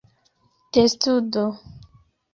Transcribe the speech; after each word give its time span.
testudo 0.71 1.45